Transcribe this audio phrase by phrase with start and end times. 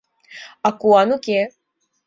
[0.67, 1.39] А куан уке.